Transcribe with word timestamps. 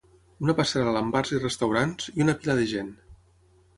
Una 0.45 0.55
passarel·la 0.59 1.03
amb 1.05 1.13
bars 1.17 1.33
i 1.39 1.41
restaurants, 1.43 2.09
i 2.21 2.27
una 2.27 2.39
pila 2.41 2.57
de 2.61 2.67
gent. 2.73 2.91